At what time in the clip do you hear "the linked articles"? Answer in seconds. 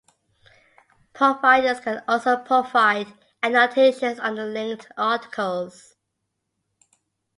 4.33-5.93